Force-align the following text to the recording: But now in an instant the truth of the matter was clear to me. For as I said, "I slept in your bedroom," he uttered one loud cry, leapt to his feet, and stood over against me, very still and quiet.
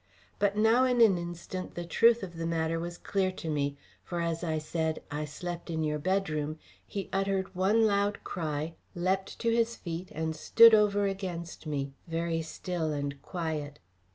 But 0.39 0.57
now 0.57 0.83
in 0.83 0.99
an 0.99 1.19
instant 1.19 1.75
the 1.75 1.85
truth 1.85 2.23
of 2.23 2.35
the 2.37 2.47
matter 2.47 2.79
was 2.79 2.97
clear 2.97 3.31
to 3.33 3.47
me. 3.47 3.77
For 4.03 4.19
as 4.19 4.43
I 4.43 4.57
said, 4.57 5.03
"I 5.11 5.25
slept 5.25 5.69
in 5.69 5.83
your 5.83 5.99
bedroom," 5.99 6.57
he 6.87 7.07
uttered 7.13 7.53
one 7.53 7.85
loud 7.85 8.23
cry, 8.23 8.73
leapt 8.95 9.37
to 9.37 9.51
his 9.51 9.75
feet, 9.75 10.09
and 10.11 10.35
stood 10.35 10.73
over 10.73 11.05
against 11.05 11.67
me, 11.67 11.93
very 12.07 12.41
still 12.41 12.91
and 12.91 13.21
quiet. 13.21 13.77